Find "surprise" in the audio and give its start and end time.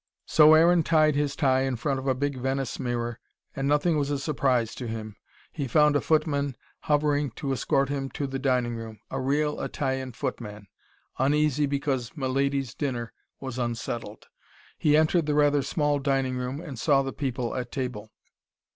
4.17-4.73